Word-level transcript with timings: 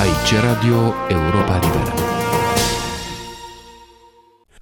Aici 0.00 0.34
Radio 0.42 0.92
Europa 1.08 1.58
Liberă. 1.58 1.92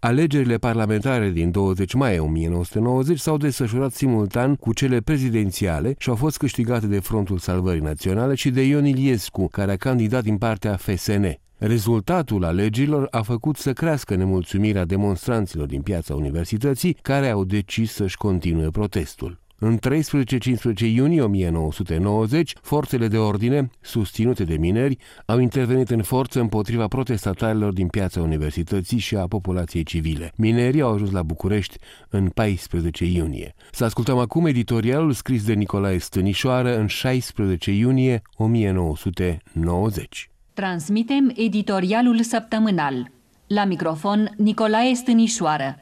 Alegerile 0.00 0.56
parlamentare 0.56 1.30
din 1.30 1.50
20 1.50 1.92
mai 1.92 2.18
1990 2.18 3.18
s-au 3.18 3.36
desfășurat 3.36 3.92
simultan 3.92 4.54
cu 4.54 4.72
cele 4.72 5.00
prezidențiale 5.00 5.94
și 5.98 6.08
au 6.08 6.14
fost 6.14 6.36
câștigate 6.36 6.86
de 6.86 6.98
Frontul 7.00 7.38
Salvării 7.38 7.80
Naționale 7.80 8.34
și 8.34 8.50
de 8.50 8.62
Ion 8.62 8.84
Iliescu, 8.84 9.48
care 9.48 9.72
a 9.72 9.76
candidat 9.76 10.22
din 10.22 10.38
partea 10.38 10.76
FSN. 10.76 11.24
Rezultatul 11.58 12.44
alegerilor 12.44 13.08
a 13.10 13.22
făcut 13.22 13.56
să 13.56 13.72
crească 13.72 14.14
nemulțumirea 14.14 14.84
demonstranților 14.84 15.66
din 15.66 15.82
piața 15.82 16.14
universității, 16.14 16.96
care 17.02 17.28
au 17.28 17.44
decis 17.44 17.92
să-și 17.92 18.16
continue 18.16 18.68
protestul. 18.70 19.38
În 19.60 19.78
13-15 19.78 20.80
iunie 20.80 21.22
1990, 21.22 22.52
forțele 22.62 23.08
de 23.08 23.16
ordine, 23.16 23.70
susținute 23.80 24.44
de 24.44 24.56
mineri, 24.56 24.96
au 25.26 25.38
intervenit 25.38 25.90
în 25.90 26.02
forță 26.02 26.40
împotriva 26.40 26.88
protestatarilor 26.88 27.72
din 27.72 27.86
piața 27.86 28.20
universității 28.20 28.98
și 28.98 29.16
a 29.16 29.26
populației 29.26 29.82
civile. 29.82 30.32
Minerii 30.36 30.80
au 30.80 30.92
ajuns 30.92 31.10
la 31.10 31.22
București 31.22 31.78
în 32.08 32.28
14 32.28 33.04
iunie. 33.04 33.54
Să 33.72 33.84
ascultăm 33.84 34.18
acum 34.18 34.46
editorialul 34.46 35.12
scris 35.12 35.44
de 35.44 35.52
Nicolae 35.52 35.98
Stănișoară 35.98 36.78
în 36.78 36.86
16 36.86 37.70
iunie 37.70 38.22
1990. 38.36 40.30
Transmitem 40.52 41.32
editorialul 41.36 42.22
săptămânal. 42.22 43.10
La 43.46 43.64
microfon 43.64 44.34
Nicolae 44.36 44.94
Stănișoară. 44.94 45.76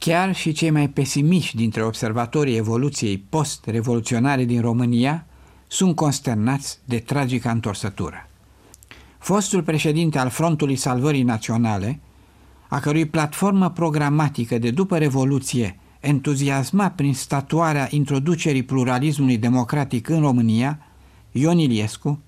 Chiar 0.00 0.34
și 0.34 0.52
cei 0.52 0.70
mai 0.70 0.88
pesimiști 0.88 1.56
dintre 1.56 1.82
observatorii 1.84 2.56
evoluției 2.56 3.18
post-revoluționare 3.18 4.44
din 4.44 4.60
România 4.60 5.26
sunt 5.66 5.96
consternați 5.96 6.78
de 6.84 6.98
tragica 6.98 7.50
întorsătură. 7.50 8.28
Fostul 9.18 9.62
președinte 9.62 10.18
al 10.18 10.28
Frontului 10.28 10.76
Salvării 10.76 11.22
Naționale, 11.22 12.00
a 12.68 12.80
cărui 12.80 13.06
platformă 13.06 13.70
programatică 13.70 14.58
de 14.58 14.70
după 14.70 14.98
Revoluție 14.98 15.78
entuziasma 16.00 16.90
prin 16.90 17.14
statuarea 17.14 17.88
introducerii 17.90 18.62
pluralismului 18.62 19.38
democratic 19.38 20.08
în 20.08 20.20
România, 20.20 20.78
Ion 21.32 21.58
Iliescu, 21.58 22.20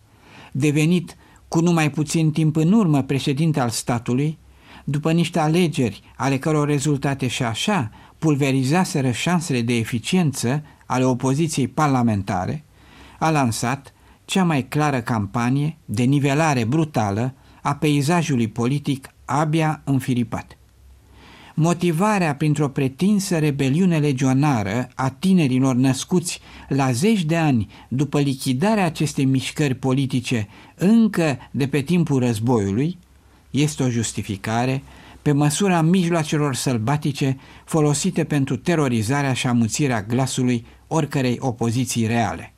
devenit 0.52 1.16
cu 1.48 1.60
numai 1.60 1.90
puțin 1.90 2.30
timp 2.30 2.56
în 2.56 2.72
urmă 2.72 3.02
președinte 3.02 3.60
al 3.60 3.70
statului, 3.70 4.38
după 4.84 5.12
niște 5.12 5.38
alegeri 5.38 6.02
ale 6.16 6.38
căror 6.38 6.68
rezultate 6.68 7.26
și 7.26 7.42
așa 7.42 7.90
pulverizaseră 8.18 9.10
șansele 9.10 9.60
de 9.60 9.74
eficiență 9.74 10.62
ale 10.86 11.04
opoziției 11.04 11.68
parlamentare, 11.68 12.64
a 13.18 13.30
lansat 13.30 13.92
cea 14.24 14.44
mai 14.44 14.68
clară 14.68 15.00
campanie 15.00 15.76
de 15.84 16.02
nivelare 16.02 16.64
brutală 16.64 17.34
a 17.62 17.74
peisajului 17.74 18.48
politic 18.48 19.08
abia 19.24 19.80
înfiripat. 19.84 20.56
Motivarea 21.54 22.34
printr-o 22.34 22.68
pretinsă 22.68 23.38
rebeliune 23.38 23.98
legionară 23.98 24.88
a 24.94 25.08
tinerilor 25.08 25.74
născuți 25.74 26.40
la 26.68 26.92
zeci 26.92 27.24
de 27.24 27.36
ani 27.36 27.68
după 27.88 28.20
lichidarea 28.20 28.84
acestei 28.84 29.24
mișcări 29.24 29.74
politice 29.74 30.48
încă 30.74 31.38
de 31.50 31.66
pe 31.66 31.80
timpul 31.80 32.18
războiului, 32.18 32.98
este 33.52 33.82
o 33.82 33.88
justificare 33.88 34.82
pe 35.22 35.32
măsura 35.32 35.80
mijloacelor 35.82 36.54
sălbatice 36.54 37.38
folosite 37.64 38.24
pentru 38.24 38.56
terorizarea 38.56 39.32
și 39.32 39.46
amuțirea 39.46 40.02
glasului 40.02 40.66
oricărei 40.86 41.36
opoziții 41.40 42.06
reale. 42.06 42.54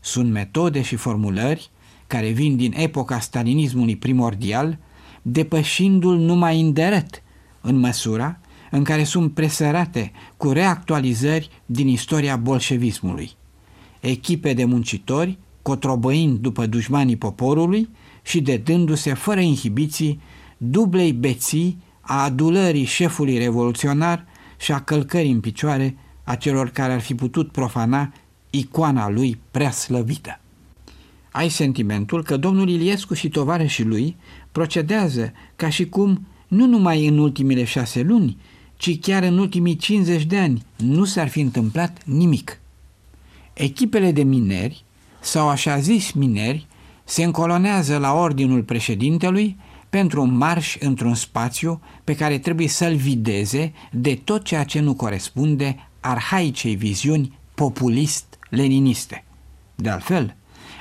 Sunt 0.00 0.32
metode 0.32 0.82
și 0.82 0.96
formulări 0.96 1.70
care 2.06 2.30
vin 2.30 2.56
din 2.56 2.72
epoca 2.76 3.20
stalinismului 3.20 3.96
primordial, 3.96 4.78
depășindu-l 5.22 6.16
numai 6.16 6.58
indirect 6.58 7.22
în 7.60 7.76
măsura 7.76 8.38
în 8.70 8.84
care 8.84 9.04
sunt 9.04 9.32
presărate 9.34 10.12
cu 10.36 10.50
reactualizări 10.50 11.50
din 11.66 11.88
istoria 11.88 12.36
bolșevismului. 12.36 13.30
Echipe 14.00 14.52
de 14.52 14.64
muncitori, 14.64 15.38
cotrobăind 15.62 16.38
după 16.38 16.66
dușmanii 16.66 17.16
poporului, 17.16 17.88
și 18.26 18.40
dedându-se 18.40 19.14
fără 19.14 19.40
inhibiții 19.40 20.20
dublei 20.56 21.12
beții 21.12 21.78
a 22.00 22.22
adulării 22.22 22.84
șefului 22.84 23.38
revoluționar 23.38 24.24
și 24.60 24.72
a 24.72 24.80
călcării 24.80 25.30
în 25.30 25.40
picioare 25.40 25.96
a 26.24 26.34
celor 26.34 26.70
care 26.70 26.92
ar 26.92 27.00
fi 27.00 27.14
putut 27.14 27.52
profana 27.52 28.12
icoana 28.50 29.08
lui 29.08 29.38
prea 29.50 29.70
slăvită. 29.70 30.40
Ai 31.30 31.48
sentimentul 31.48 32.22
că 32.22 32.36
domnul 32.36 32.68
Iliescu 32.68 33.14
și 33.14 33.28
tovarășii 33.28 33.84
lui 33.84 34.16
procedează 34.52 35.32
ca 35.56 35.68
și 35.68 35.88
cum 35.88 36.26
nu 36.48 36.66
numai 36.66 37.06
în 37.06 37.18
ultimile 37.18 37.64
șase 37.64 38.02
luni, 38.02 38.36
ci 38.76 39.00
chiar 39.00 39.22
în 39.22 39.38
ultimii 39.38 39.76
50 39.76 40.24
de 40.24 40.38
ani 40.38 40.62
nu 40.76 41.04
s-ar 41.04 41.28
fi 41.28 41.40
întâmplat 41.40 42.04
nimic. 42.04 42.60
Echipele 43.52 44.12
de 44.12 44.22
mineri, 44.22 44.84
sau 45.20 45.48
așa 45.48 45.78
zis 45.78 46.12
mineri, 46.12 46.66
se 47.08 47.22
încolonează 47.24 47.98
la 47.98 48.12
ordinul 48.12 48.62
președintelui 48.62 49.56
pentru 49.90 50.22
un 50.22 50.36
marș 50.36 50.76
într-un 50.80 51.14
spațiu 51.14 51.80
pe 52.04 52.14
care 52.14 52.38
trebuie 52.38 52.68
să-l 52.68 52.94
videze 52.94 53.72
de 53.90 54.20
tot 54.24 54.44
ceea 54.44 54.64
ce 54.64 54.80
nu 54.80 54.94
corespunde 54.94 55.88
arhaicei 56.00 56.74
viziuni 56.74 57.38
populist-leniniste. 57.54 59.24
De 59.74 59.88
altfel, 59.88 60.36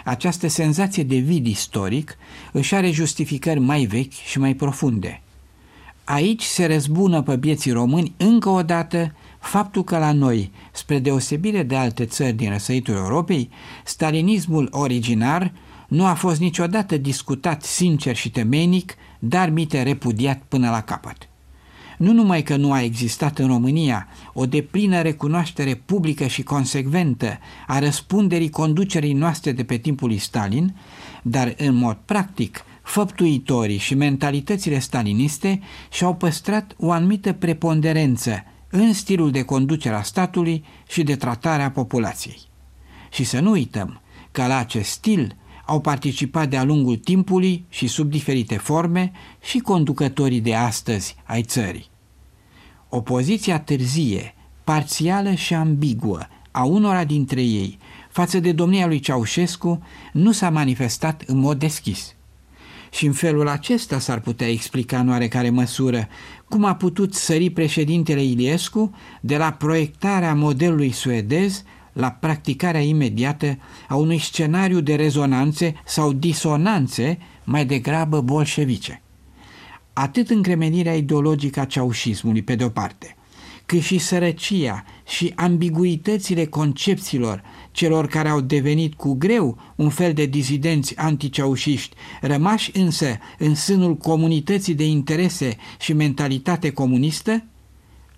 această 0.05 0.47
senzație 0.47 1.03
de 1.03 1.17
vid 1.17 1.45
istoric 1.45 2.17
își 2.51 2.75
are 2.75 2.91
justificări 2.91 3.59
mai 3.59 3.85
vechi 3.85 4.13
și 4.13 4.39
mai 4.39 4.53
profunde. 4.53 5.21
Aici 6.03 6.43
se 6.43 6.65
răzbună 6.65 7.21
pe 7.21 7.35
vieții 7.35 7.71
români 7.71 8.13
încă 8.17 8.49
o 8.49 8.61
dată 8.61 9.15
faptul 9.39 9.83
că 9.83 9.97
la 9.97 10.11
noi, 10.11 10.51
spre 10.71 10.99
deosebire 10.99 11.63
de 11.63 11.75
alte 11.75 12.05
țări 12.05 12.33
din 12.33 12.51
răsăitul 12.51 12.93
Europei, 12.93 13.49
stalinismul 13.83 14.67
originar 14.71 15.53
nu 15.95 16.05
a 16.05 16.13
fost 16.13 16.39
niciodată 16.39 16.97
discutat 16.97 17.63
sincer 17.63 18.15
și 18.15 18.29
temenic, 18.29 18.95
dar 19.19 19.49
mite 19.49 19.83
repudiat 19.83 20.41
până 20.47 20.69
la 20.69 20.81
capăt. 20.81 21.29
Nu 21.97 22.11
numai 22.11 22.43
că 22.43 22.55
nu 22.55 22.71
a 22.71 22.81
existat 22.81 23.39
în 23.39 23.47
România 23.47 24.07
o 24.33 24.45
deplină 24.45 25.01
recunoaștere 25.01 25.75
publică 25.75 26.27
și 26.27 26.43
consecventă 26.43 27.39
a 27.67 27.79
răspunderii 27.79 28.49
conducerii 28.49 29.13
noastre 29.13 29.51
de 29.51 29.63
pe 29.63 29.77
timpul 29.77 30.07
lui 30.07 30.17
Stalin, 30.17 30.75
dar 31.21 31.53
în 31.57 31.75
mod 31.75 31.97
practic 32.05 32.63
făptuitorii 32.81 33.77
și 33.77 33.95
mentalitățile 33.95 34.79
staliniste 34.79 35.61
și-au 35.91 36.15
păstrat 36.15 36.75
o 36.77 36.91
anumită 36.91 37.33
preponderență 37.33 38.43
în 38.69 38.93
stilul 38.93 39.31
de 39.31 39.43
conducere 39.43 39.95
a 39.95 40.01
statului 40.01 40.65
și 40.87 41.03
de 41.03 41.15
tratare 41.15 41.63
a 41.63 41.71
populației. 41.71 42.39
Și 43.11 43.23
să 43.23 43.39
nu 43.39 43.51
uităm 43.51 44.01
că 44.31 44.45
la 44.45 44.57
acest 44.57 44.89
stil 44.89 45.35
au 45.65 45.81
participat 45.81 46.49
de-a 46.49 46.63
lungul 46.63 46.95
timpului 46.95 47.65
și 47.69 47.87
sub 47.87 48.09
diferite 48.09 48.57
forme 48.57 49.11
și 49.41 49.59
conducătorii 49.59 50.41
de 50.41 50.55
astăzi 50.55 51.15
ai 51.23 51.43
țării. 51.43 51.89
Opoziția 52.89 53.59
târzie, 53.59 54.35
parțială 54.63 55.33
și 55.33 55.53
ambiguă 55.53 56.27
a 56.51 56.63
unora 56.63 57.03
dintre 57.03 57.41
ei 57.41 57.77
față 58.09 58.39
de 58.39 58.51
domnia 58.51 58.87
lui 58.87 58.99
Ceaușescu 58.99 59.83
nu 60.13 60.31
s-a 60.31 60.49
manifestat 60.49 61.23
în 61.25 61.37
mod 61.37 61.59
deschis. 61.59 62.15
Și 62.91 63.05
în 63.05 63.11
felul 63.11 63.47
acesta 63.47 63.99
s-ar 63.99 64.19
putea 64.19 64.49
explica 64.49 64.99
în 64.99 65.09
oarecare 65.09 65.49
măsură 65.49 66.07
cum 66.49 66.65
a 66.65 66.75
putut 66.75 67.13
sări 67.13 67.49
președintele 67.49 68.23
Iliescu 68.23 68.95
de 69.21 69.37
la 69.37 69.51
proiectarea 69.51 70.35
modelului 70.35 70.91
suedez 70.91 71.63
la 71.95 72.11
practicarea 72.11 72.81
imediată 72.81 73.57
a 73.87 73.95
unui 73.95 74.19
scenariu 74.19 74.79
de 74.79 74.95
rezonanțe 74.95 75.73
sau 75.85 76.13
disonanțe 76.13 77.17
mai 77.43 77.65
degrabă 77.65 78.21
bolșevice. 78.21 79.01
Atât 79.93 80.29
încremenirea 80.29 80.95
ideologică 80.95 81.59
a 81.59 81.65
ceaușismului, 81.65 82.41
pe 82.41 82.55
de-o 82.55 82.69
parte, 82.69 83.15
cât 83.65 83.81
și 83.81 83.97
sărăcia 83.97 84.83
și 85.07 85.33
ambiguitățile 85.35 86.45
concepțiilor 86.45 87.43
celor 87.71 88.07
care 88.07 88.29
au 88.29 88.41
devenit 88.41 88.93
cu 88.93 89.13
greu 89.13 89.57
un 89.75 89.89
fel 89.89 90.13
de 90.13 90.25
dizidenți 90.25 90.97
anticeușiști, 90.97 91.95
rămași 92.21 92.77
însă 92.77 93.17
în 93.37 93.55
sânul 93.55 93.97
comunității 93.97 94.73
de 94.73 94.85
interese 94.85 95.57
și 95.79 95.93
mentalitate 95.93 96.71
comunistă, 96.71 97.43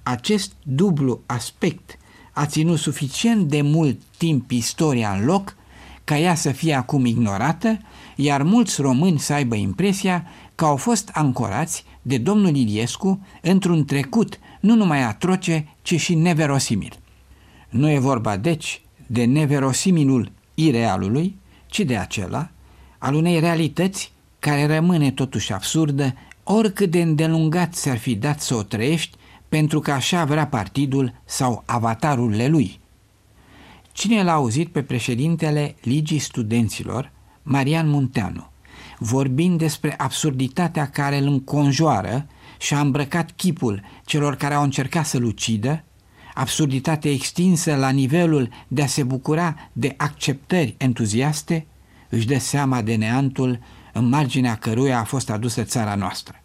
acest 0.04 0.52
dublu 0.64 1.22
aspect 1.26 1.98
a 2.38 2.46
ținut 2.46 2.78
suficient 2.78 3.48
de 3.48 3.62
mult 3.62 4.02
timp 4.18 4.52
istoria 4.52 5.12
în 5.12 5.26
loc 5.26 5.56
ca 6.04 6.18
ea 6.18 6.36
să 6.36 6.52
fie 6.52 6.74
acum 6.74 7.06
ignorată, 7.06 7.80
iar 8.16 8.44
mulți 8.44 8.82
români 8.82 9.20
să 9.20 9.34
aibă 9.34 9.56
impresia 9.56 10.26
că 10.56 10.66
au 10.66 10.76
fost 10.76 11.10
ancorați 11.14 11.84
de 12.02 12.18
domnul 12.18 12.56
Iliescu 12.56 13.26
într-un 13.42 13.86
trecut 13.86 14.40
nu 14.60 14.76
numai 14.76 15.04
atroce, 15.04 15.68
ci 15.82 16.00
și 16.00 16.16
neverosimil. 16.16 17.00
Nu 17.70 17.90
e 17.90 18.00
vorba, 18.00 18.38
deci, 18.38 18.82
de 19.08 19.26
neverosimilul 19.26 20.32
irealului, 20.54 21.36
ci 21.68 21.80
de 21.80 21.98
acela 21.98 22.50
al 22.98 23.14
unei 23.14 23.40
realități 23.40 24.12
care 24.40 24.66
rămâne 24.66 25.12
totuși 25.12 25.54
absurdă, 25.54 26.14
oricât 26.44 26.92
de 26.92 27.02
îndelungat 27.02 27.74
ți-ar 27.74 27.98
fi 27.98 28.16
dat 28.16 28.42
să 28.42 28.56
o 28.56 28.64
trăiești, 28.64 29.18
pentru 29.50 29.80
că 29.80 29.92
așa 29.92 30.26
vrea 30.26 30.48
partidul 30.48 31.14
sau 31.26 31.64
avatarurile 31.66 32.48
lui. 32.48 32.80
Cine 33.92 34.24
l-a 34.24 34.34
auzit 34.34 34.68
pe 34.68 34.84
președintele 34.84 35.76
Ligii 35.82 36.20
Studenților, 36.20 37.12
Marian 37.44 37.90
Munteanu, 37.90 38.48
vorbind 39.00 39.58
despre 39.58 39.96
absurditatea 39.98 40.90
care 40.90 41.18
îl 41.18 41.28
înconjoară 41.28 42.28
și 42.60 42.74
a 42.74 42.80
îmbrăcat 42.80 43.32
chipul 43.32 43.84
celor 44.06 44.36
care 44.36 44.54
au 44.54 44.64
încercat 44.64 45.06
să-l 45.06 45.24
ucidă, 45.24 45.84
absurditate 46.34 47.10
extinsă 47.10 47.76
la 47.76 47.90
nivelul 47.90 48.50
de 48.68 48.82
a 48.82 48.88
se 48.88 49.04
bucura 49.04 49.70
de 49.74 49.94
acceptări 49.98 50.76
entuziaste, 50.78 51.66
își 52.10 52.28
dă 52.28 52.38
seama 52.38 52.82
de 52.82 52.96
neantul 52.96 53.60
în 53.94 54.10
marginea 54.10 54.56
căruia 54.56 55.00
a 55.00 55.04
fost 55.04 55.30
adusă 55.30 55.64
țara 55.64 55.96
noastră. 55.96 56.42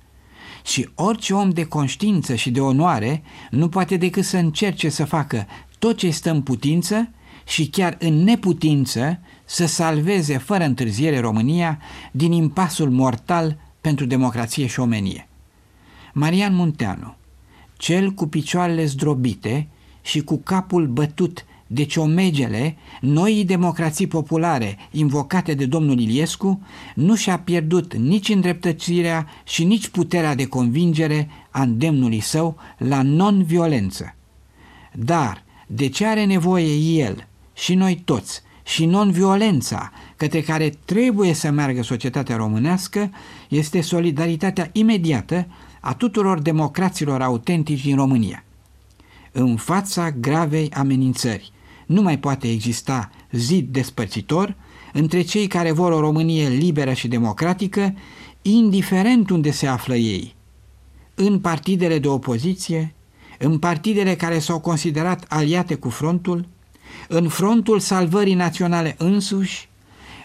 Și 0.65 0.89
orice 0.95 1.35
om 1.35 1.51
de 1.51 1.65
conștiință 1.65 2.35
și 2.35 2.51
de 2.51 2.61
onoare 2.61 3.23
nu 3.51 3.69
poate 3.69 3.97
decât 3.97 4.25
să 4.25 4.37
încerce 4.37 4.89
să 4.89 5.05
facă 5.05 5.47
tot 5.79 5.97
ce 5.97 6.11
stă 6.11 6.31
în 6.31 6.43
putință 6.43 7.11
și 7.47 7.69
chiar 7.69 7.97
în 7.99 8.25
neputință 8.25 9.21
să 9.45 9.67
salveze 9.67 10.39
fără 10.39 10.65
întârziere 10.65 11.21
România 11.21 11.79
din 12.13 12.33
impasul 12.33 12.91
mortal 12.91 13.59
pentru 13.81 14.07
democrație 14.07 14.67
și 14.67 14.81
omenie. 14.81 15.29
Marian 16.13 16.55
Munteanu, 16.55 17.15
cel 17.77 18.11
cu 18.11 18.27
picioarele 18.27 18.85
zdrobite 18.85 19.69
și 20.03 20.21
cu 20.21 20.37
capul 20.37 20.87
bătut 20.87 21.45
de 21.73 21.85
ciomegele 21.85 22.77
noii 23.01 23.45
democrații 23.45 24.07
populare 24.07 24.79
invocate 24.91 25.55
de 25.55 25.67
domnul 25.67 25.99
Iliescu, 25.99 26.61
nu 26.95 27.15
și-a 27.15 27.39
pierdut 27.39 27.95
nici 27.95 28.29
îndreptățirea 28.29 29.27
și 29.45 29.65
nici 29.65 29.89
puterea 29.89 30.35
de 30.35 30.47
convingere 30.47 31.29
a 31.51 31.63
îndemnului 31.63 32.21
său 32.21 32.57
la 32.79 33.03
non-violență. 33.03 34.15
Dar 34.93 35.43
de 35.67 35.89
ce 35.89 36.07
are 36.07 36.25
nevoie 36.25 36.75
el 36.77 37.27
și 37.53 37.75
noi 37.75 38.03
toți 38.05 38.43
și 38.65 38.87
non-violența 38.87 39.93
către 40.17 40.41
care 40.41 40.73
trebuie 40.85 41.33
să 41.33 41.51
meargă 41.51 41.83
societatea 41.83 42.37
românească 42.37 43.11
este 43.49 43.81
solidaritatea 43.81 44.69
imediată 44.73 45.47
a 45.81 45.95
tuturor 45.95 46.41
democraților 46.41 47.23
autentici 47.23 47.83
din 47.83 47.97
România. 47.97 48.45
În 49.33 49.57
fața 49.57 50.11
gravei 50.11 50.71
amenințări, 50.71 51.52
nu 51.87 52.03
mai 52.03 52.19
poate 52.19 52.51
exista 52.51 53.11
zid 53.31 53.69
despărțitor 53.73 54.57
între 54.93 55.23
cei 55.23 55.47
care 55.47 55.73
vor 55.73 55.93
o 55.93 56.01
Românie 56.01 56.49
liberă 56.49 56.93
și 56.93 57.09
democratică, 57.09 57.95
indiferent 58.43 59.31
unde 59.31 59.51
se 59.51 59.67
află 59.67 59.95
ei, 59.95 60.35
în 61.15 61.41
partidele 61.41 61.99
de 61.99 62.09
opoziție, 62.09 62.95
în 63.39 63.59
partidele 63.59 64.15
care 64.15 64.39
s-au 64.39 64.61
considerat 64.61 65.25
aliate 65.29 65.75
cu 65.75 65.89
frontul, 65.89 66.47
în 67.09 67.29
frontul 67.29 67.79
salvării 67.79 68.35
naționale 68.35 68.95
însuși, 68.99 69.69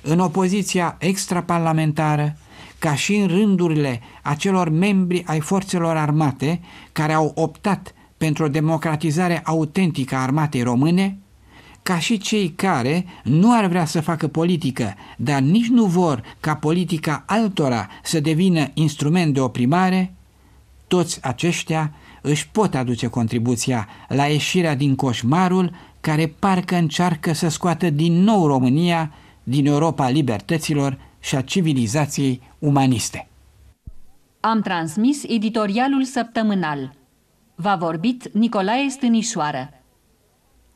în 0.01 0.19
opoziția 0.19 0.95
extraparlamentară, 1.00 2.38
ca 2.80 2.95
și 2.95 3.15
în 3.15 3.27
rândurile 3.27 4.01
acelor 4.21 4.69
membri 4.69 5.24
ai 5.25 5.39
forțelor 5.39 5.95
armate 5.95 6.62
care 6.92 7.13
au 7.13 7.31
optat 7.36 7.94
pentru 8.18 8.44
o 8.44 8.48
democratizare 8.48 9.42
autentică 9.44 10.15
a 10.15 10.21
armatei 10.21 10.62
române, 10.62 11.18
ca 11.88 12.00
și 12.00 12.18
cei 12.18 12.50
care 12.50 13.06
nu 13.24 13.57
ar 13.57 13.66
vrea 13.66 13.86
să 13.86 14.01
facă 14.01 14.28
politică, 14.28 14.94
dar 15.18 15.42
nici 15.42 15.68
nu 15.68 15.86
vor 15.86 16.24
ca 16.39 16.56
politica 16.56 17.24
altora 17.25 17.88
să 18.04 18.19
devină 18.19 18.68
instrument 18.74 19.34
de 19.34 19.39
oprimare, 19.39 20.13
toți 20.88 21.24
aceștia 21.24 21.94
își 22.22 22.50
pot 22.50 22.75
aduce 22.75 23.07
contribuția 23.07 23.88
la 24.07 24.25
ieșirea 24.25 24.75
din 24.75 24.95
coșmarul 24.95 25.75
care 26.01 26.28
parcă 26.39 26.75
încearcă 26.75 27.34
să 27.34 27.48
scoată 27.48 27.89
din 27.89 28.13
nou 28.13 28.48
România 28.48 29.12
din 29.44 29.66
Europa 29.66 30.10
libertăților 30.10 30.98
și 31.19 31.36
a 31.36 31.42
civilizației 31.42 32.42
umaniste. 32.60 33.28
Am 34.39 34.62
transmis 34.62 35.24
editorialul 35.24 36.04
săptămânal. 36.04 36.94
V-a 37.56 37.75
vorbit 37.75 38.30
Nicolae 38.34 38.89
Stânișoară. 38.89 39.76